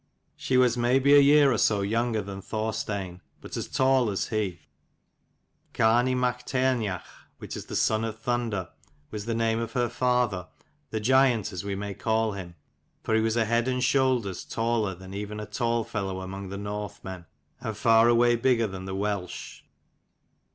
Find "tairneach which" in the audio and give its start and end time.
6.43-7.55